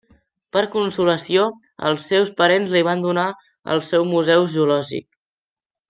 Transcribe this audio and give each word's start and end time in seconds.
Per 0.55 0.61
consolació, 0.75 1.43
els 1.91 2.07
seus 2.13 2.31
parents 2.41 2.73
li 2.77 2.81
van 2.89 3.05
donar 3.07 3.27
el 3.75 3.85
seu 3.93 4.09
museu 4.17 4.49
zoològic. 4.57 5.11